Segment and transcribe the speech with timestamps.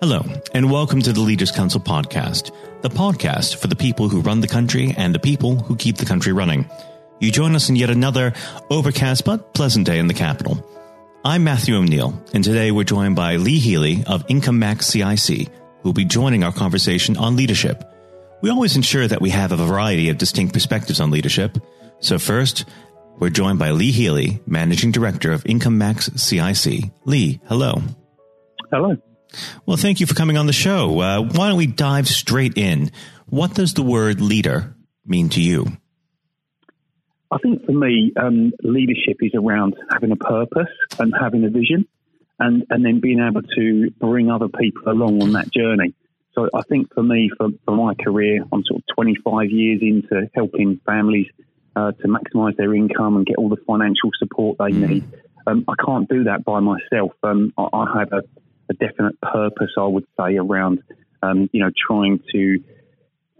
[0.00, 2.50] Hello, and welcome to the Leaders Council podcast,
[2.82, 6.04] the podcast for the people who run the country and the people who keep the
[6.04, 6.68] country running.
[7.20, 8.32] You join us in yet another
[8.68, 10.66] overcast but pleasant day in the capital.
[11.24, 15.48] I'm Matthew O'Neill, and today we're joined by Lee Healey of IncomeMax CIC,
[15.82, 17.84] who will be joining our conversation on leadership.
[18.40, 21.58] We always ensure that we have a variety of distinct perspectives on leadership.
[22.00, 22.64] So first,
[23.20, 26.90] we're joined by Lee Healey, Managing Director of IncomeMax CIC.
[27.04, 27.80] Lee, hello.
[28.72, 28.96] Hello.
[29.66, 31.00] Well, thank you for coming on the show.
[31.00, 32.90] Uh, why don't we dive straight in?
[33.26, 34.74] What does the word leader
[35.06, 35.66] mean to you?
[37.30, 40.68] I think for me, um, leadership is around having a purpose
[40.98, 41.86] and having a vision,
[42.38, 45.94] and and then being able to bring other people along on that journey.
[46.34, 50.30] So I think for me, for, for my career, I'm sort of 25 years into
[50.34, 51.26] helping families
[51.76, 54.88] uh, to maximise their income and get all the financial support they mm.
[54.88, 55.04] need.
[55.46, 57.12] Um, I can't do that by myself.
[57.22, 58.22] Um, I, I, have a,
[58.72, 60.82] a, definite purpose, I would say, around
[61.22, 62.58] um, you know trying to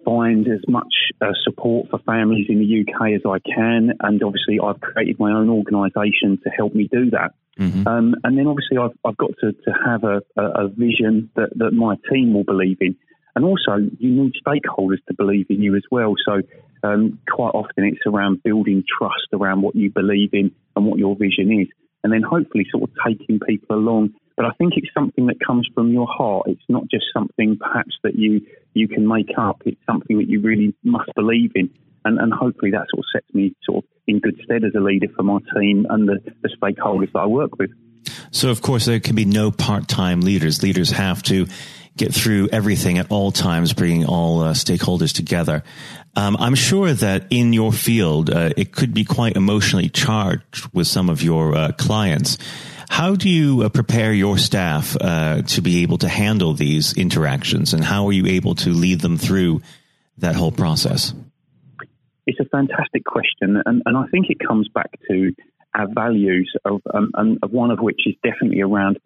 [0.04, 3.92] find as much uh, support for families in the UK as I can.
[4.00, 7.32] And obviously, I've created my own organisation to help me do that.
[7.58, 7.86] Mm-hmm.
[7.86, 11.72] Um, and then obviously, I've, I've got to, to have a, a, vision that, that
[11.72, 12.96] my team will believe in.
[13.34, 16.14] And also, you need stakeholders to believe in you as well.
[16.24, 16.42] So,
[16.82, 21.14] um, quite often, it's around building trust around what you believe in and what your
[21.16, 21.68] vision is.
[22.02, 25.68] And then hopefully, sort of taking people along but I think it's something that comes
[25.72, 26.46] from your heart.
[26.48, 28.40] It's not just something perhaps that you
[28.74, 29.62] you can make up.
[29.64, 31.70] It's something that you really must believe in.
[32.04, 34.80] And, and hopefully that sort of sets me sort of in good stead as a
[34.80, 37.70] leader for my team and the, the stakeholders that I work with.
[38.32, 40.60] So, of course, there can be no part time leaders.
[40.60, 41.46] Leaders have to
[41.96, 45.62] get through everything at all times, bringing all uh, stakeholders together.
[46.16, 50.88] Um, I'm sure that in your field, uh, it could be quite emotionally charged with
[50.88, 52.38] some of your uh, clients.
[52.92, 57.72] How do you uh, prepare your staff uh, to be able to handle these interactions,
[57.72, 59.62] and how are you able to lead them through
[60.18, 61.14] that whole process?
[62.26, 65.32] It's a fantastic question, and, and I think it comes back to
[65.74, 68.98] our values, of, um, and one of which is definitely around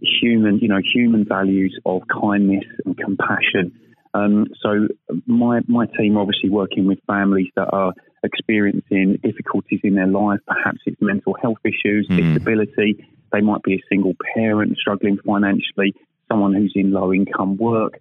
[0.00, 3.78] human, you know, human values of kindness and compassion.
[4.14, 4.88] Um, so
[5.26, 7.92] my my team are obviously working with families that are
[8.26, 10.40] experiencing difficulties in their life.
[10.46, 12.16] Perhaps it's mental health issues, mm.
[12.34, 15.94] disability, they might be a single parent struggling financially,
[16.30, 17.98] someone who's in low income work.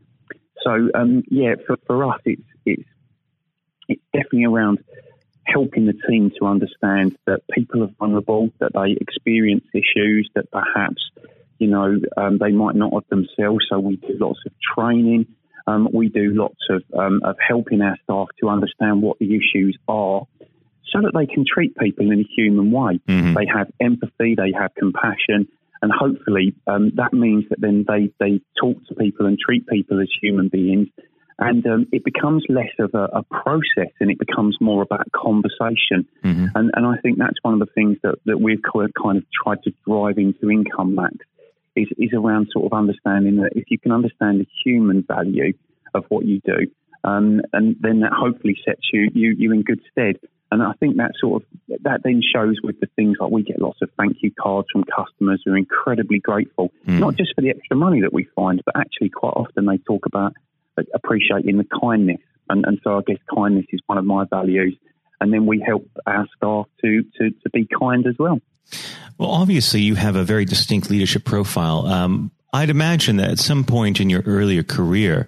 [0.64, 2.90] So um, yeah, for, for us, it's it's
[3.88, 4.80] it's definitely around
[5.44, 11.04] helping the team to understand that people are vulnerable, that they experience issues that perhaps
[11.60, 13.66] you know um, they might not have themselves.
[13.70, 15.28] So we do lots of training.
[15.68, 19.78] Um, we do lots of, um, of helping our staff to understand what the issues
[19.88, 20.28] are
[20.92, 23.00] so that they can treat people in a human way.
[23.08, 23.34] Mm-hmm.
[23.34, 25.48] They have empathy, they have compassion,
[25.82, 30.02] and hopefully um, that means that then they, they talk to people and treat people
[30.02, 30.88] as human beings.
[31.38, 36.08] And um, it becomes less of a, a, process and it becomes more about conversation.
[36.24, 36.46] Mm-hmm.
[36.56, 39.62] And, and I think that's one of the things that, that we've kind of tried
[39.64, 41.18] to drive into IncomeMax
[41.76, 45.54] is, is around sort of understanding that if you can understand the human value
[45.94, 46.68] of what you do,
[47.04, 50.16] um, and then that hopefully sets you, you, you in good stead.
[50.52, 51.50] And I think that sort of
[51.84, 54.84] that then shows with the things like we get lots of thank you cards from
[54.84, 57.00] customers who are incredibly grateful, mm.
[57.00, 60.06] not just for the extra money that we find, but actually quite often they talk
[60.06, 60.34] about
[60.94, 62.22] appreciating the kindness.
[62.50, 64.78] And, and so I guess kindness is one of my values.
[65.20, 68.40] And then we help our staff to, to, to be kind as well.
[69.18, 71.88] Well, obviously, you have a very distinct leadership profile.
[71.88, 75.28] Um, I'd imagine that at some point in your earlier career,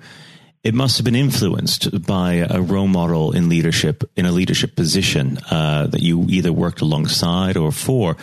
[0.64, 5.38] it must have been influenced by a role model in leadership, in a leadership position
[5.50, 8.18] uh, that you either worked alongside or for.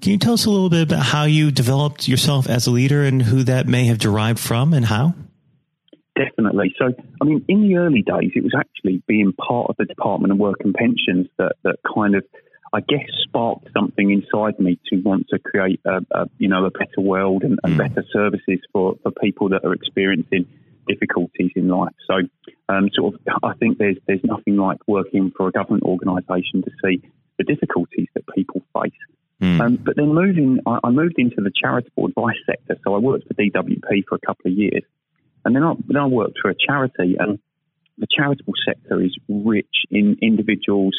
[0.00, 3.04] Can you tell us a little bit about how you developed yourself as a leader
[3.04, 5.14] and who that may have derived from and how?
[6.16, 6.74] Definitely.
[6.78, 10.32] So, I mean, in the early days, it was actually being part of the Department
[10.32, 12.24] of Work and Pensions that, that kind of,
[12.74, 16.70] I guess, sparked something inside me to want to create a, a you know, a
[16.70, 17.78] better world and, and mm.
[17.78, 20.46] better services for, for people that are experiencing
[20.88, 21.94] difficulties in life.
[22.06, 22.14] So,
[22.68, 26.70] um, sort of, I think there's there's nothing like working for a government organisation to
[26.82, 27.02] see
[27.38, 28.92] the difficulties that people face.
[29.40, 29.60] Mm.
[29.60, 32.78] Um, but then moving, I, I, moved into the charitable advice sector.
[32.84, 34.82] So I worked for DWP for a couple of years,
[35.44, 37.16] and then I, then I worked for a charity.
[37.18, 37.38] And
[37.98, 40.94] the charitable sector is rich in individuals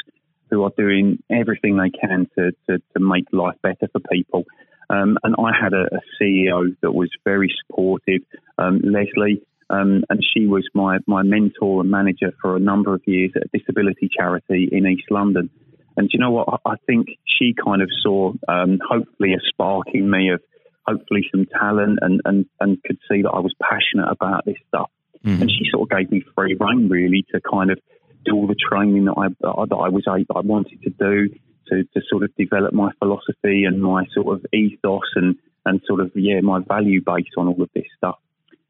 [0.53, 4.43] who are doing everything they can to, to, to make life better for people.
[4.89, 8.21] Um, and I had a, a, CEO that was very supportive,
[8.59, 9.41] um, Leslie,
[9.71, 13.43] um, and she was my, my mentor and manager for a number of years at
[13.43, 15.49] a disability charity in East London.
[15.97, 16.61] And you know what?
[16.65, 20.41] I think she kind of saw, um, hopefully, a spark in me of
[20.85, 24.91] hopefully some talent and, and, and could see that I was passionate about this stuff.
[25.25, 25.41] Mm-hmm.
[25.41, 27.79] And she sort of gave me free reign really to kind of
[28.25, 31.29] do all the training that I, that I was I wanted to do
[31.69, 35.35] to, to sort of develop my philosophy and my sort of ethos and,
[35.65, 38.17] and sort of, yeah, my value base on all of this stuff.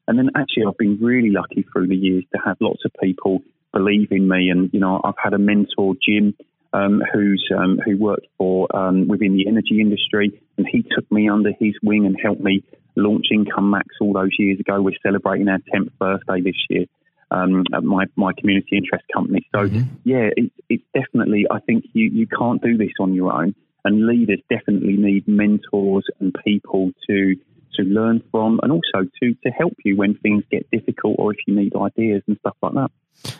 [0.08, 3.40] And then actually, I've been really lucky through the years to have lots of people
[3.72, 4.50] believe in me.
[4.50, 6.36] And, you know, I've had a mentor, Jim,
[6.74, 11.30] um, who's um, who worked for um, within the energy industry, and he took me
[11.30, 12.64] under his wing and helped me
[12.96, 14.82] launch IncomeMax all those years ago.
[14.82, 16.86] We're celebrating our 10th birthday this year
[17.34, 19.48] um, my, my community interest company.
[19.54, 19.82] So, mm-hmm.
[20.04, 23.56] yeah, it, it's definitely, I think you, you can't do this on your own.
[23.86, 27.36] And leaders definitely need mentors and people to
[27.76, 31.40] to learn from and also to, to help you when things get difficult or if
[31.48, 32.92] you need ideas and stuff like that.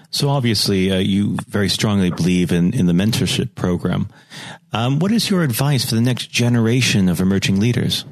[0.10, 4.10] So obviously, uh, you very strongly believe in, in the mentorship program.
[4.72, 8.06] Um, what is your advice for the next generation of emerging leaders?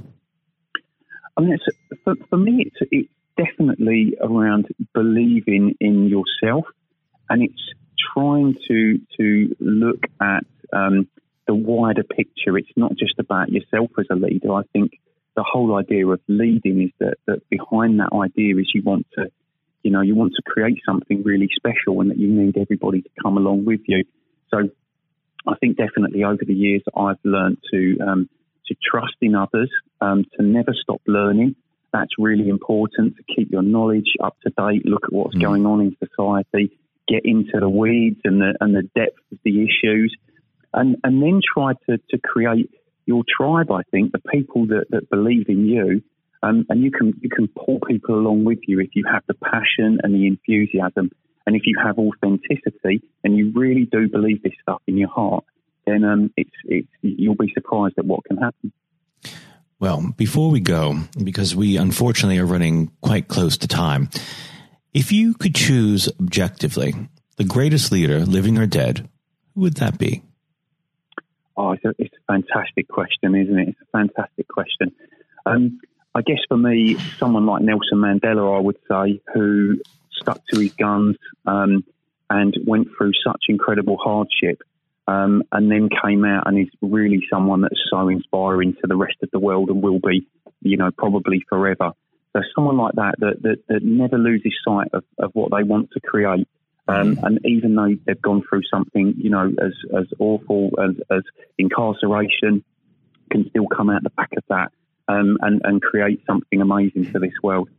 [1.38, 1.58] I mean,
[2.04, 3.10] for, for me, it's, it's
[3.44, 6.66] definitely around believing in yourself,
[7.30, 7.64] and it's
[8.14, 11.08] trying to to look at um,
[11.48, 12.58] the wider picture.
[12.58, 14.54] It's not just about yourself as a leader.
[14.54, 14.92] I think
[15.36, 19.32] the whole idea of leading is that, that behind that idea is you want to,
[19.82, 23.10] you know, you want to create something really special and that you need everybody to
[23.24, 24.04] come along with you.
[24.50, 24.70] So
[25.48, 28.30] I think definitely over the years I've learned to um,
[28.68, 31.56] to trust in others, um, to never stop learning.
[31.94, 35.42] That's really important to keep your knowledge up to date, look at what's mm.
[35.42, 36.78] going on in society,
[37.08, 40.16] get into the weeds and the and the depth of the issues,
[40.74, 42.70] and and then try to to create
[43.06, 43.72] your tribe.
[43.72, 46.02] I think the people that, that believe in you,
[46.44, 49.34] um, and you can you can pull people along with you if you have the
[49.34, 51.12] passion and the enthusiasm,
[51.46, 55.44] and if you have authenticity, and you really do believe this stuff in your heart.
[55.86, 58.72] Then um, it's, it's you'll be surprised at what can happen.
[59.82, 64.12] Well, before we go, because we unfortunately are running quite close to time,
[64.94, 66.94] if you could choose objectively
[67.38, 69.10] the greatest leader, living or dead,
[69.56, 70.22] who would that be?
[71.58, 73.70] Oh, it's a, it's a fantastic question, isn't it?
[73.70, 74.92] It's a fantastic question.
[75.48, 75.82] Um,
[76.14, 79.82] I guess for me, someone like Nelson Mandela, I would say, who
[80.12, 81.18] stuck to his guns
[81.48, 81.84] um,
[82.30, 84.62] and went through such incredible hardship,
[85.12, 89.16] um, and then came out and is really someone that's so inspiring to the rest
[89.24, 90.28] of the world and will be,
[90.62, 91.92] you know, probably forever.
[92.34, 95.92] So someone like that that, that, that never loses sight of, of what they want
[95.92, 96.48] to create
[96.88, 101.24] um, and even though they've gone through something, you know, as, as awful as, as
[101.58, 102.64] incarceration,
[103.32, 104.72] can still come out the back of that
[105.08, 107.70] um, and, and create something amazing for this world.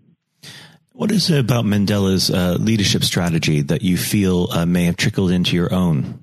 [0.93, 5.31] What is it about Mandela's uh, leadership strategy that you feel uh, may have trickled
[5.31, 6.22] into your own?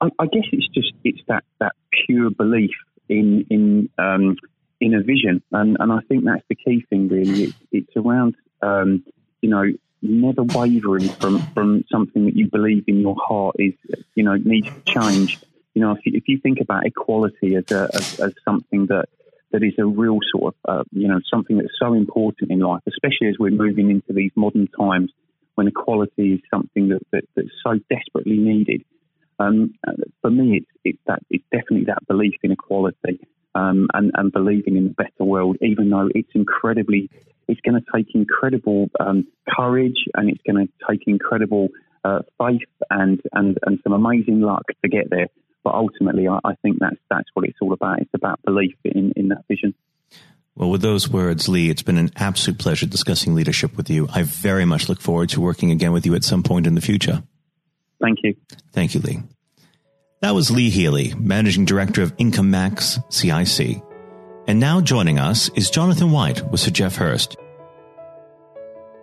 [0.00, 1.72] I, I, guess it's just it's that, that
[2.06, 2.74] pure belief
[3.08, 4.36] in in um,
[4.80, 7.08] in a vision, and, and I think that's the key thing.
[7.08, 9.04] Really, it's, it's around um,
[9.40, 9.64] you know
[10.02, 13.74] never wavering from, from something that you believe in your heart is,
[14.14, 15.38] you know, needs to change.
[15.74, 19.06] You know, if you, if you think about equality as, a, as, as something that,
[19.52, 22.82] that is a real sort of, uh, you know, something that's so important in life,
[22.86, 25.12] especially as we're moving into these modern times
[25.54, 28.84] when equality is something that, that that's so desperately needed.
[29.38, 29.74] Um,
[30.22, 33.20] for me, it's, it's that it's definitely that belief in equality
[33.54, 37.10] um, and, and believing in a better world, even though it's incredibly
[37.48, 41.68] it's going to take incredible um, courage and it's going to take incredible
[42.04, 45.28] uh, faith and, and, and some amazing luck to get there.
[45.62, 48.00] But ultimately, I, I, think that's that's what it's all about.
[48.00, 49.74] It's about belief in, in that vision.
[50.54, 54.08] Well, with those words, Lee, it's been an absolute pleasure discussing leadership with you.
[54.12, 56.80] I very much look forward to working again with you at some point in the
[56.80, 57.22] future.
[58.00, 58.34] Thank you.
[58.72, 59.20] Thank you, Lee.
[60.20, 63.82] That was Lee Healey, Managing Director of IncomeMax CIC.
[64.46, 67.36] And now joining us is Jonathan White with Sir Geoff Hurst.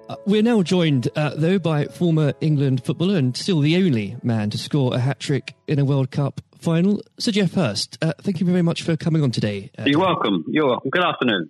[0.10, 4.50] Uh, we're now joined, uh, though, by former England footballer and still the only man
[4.50, 7.98] to score a hat trick in a World Cup final, Sir Geoff Hurst.
[8.02, 9.70] Uh, thank you very much for coming on today.
[9.78, 10.46] Uh, You're welcome.
[10.48, 10.90] You're welcome.
[10.90, 11.50] Good afternoon.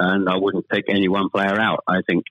[0.00, 1.84] and I wouldn't pick any one player out.
[1.86, 2.24] I think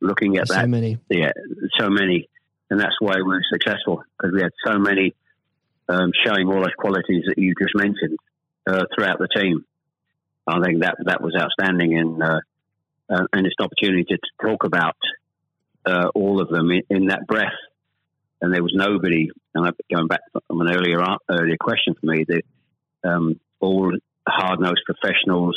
[0.00, 1.30] looking at that, so many, yeah,
[1.78, 2.28] so many,
[2.68, 5.14] and that's why we were successful because we had so many
[5.88, 8.18] um, showing all those qualities that you just mentioned
[8.66, 9.64] uh, throughout the team.
[10.46, 12.40] I think that that was outstanding, and uh,
[13.08, 14.96] uh, and it's an opportunity to talk about
[15.86, 17.52] uh, all of them in, in, that breath.
[18.40, 19.30] And there was nobody.
[19.54, 22.42] And I'm going back from an earlier earlier question for me, that
[23.04, 23.92] um, all
[24.26, 25.56] hard nosed professionals,